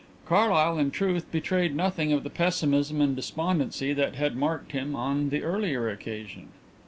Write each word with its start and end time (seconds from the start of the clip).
Carlyle, 0.25 0.79
in 0.79 0.89
truth, 0.89 1.31
betrayed 1.31 1.75
nothing 1.75 2.11
of 2.11 2.23
the 2.23 2.29
pessimism 2.31 3.01
and 3.01 3.15
despondency 3.15 3.93
that 3.93 4.15
had 4.15 4.35
marked 4.35 4.71
him 4.71 4.95
on 4.95 5.29
the 5.29 5.43
earlier 5.43 5.89
occasion. 5.91 6.47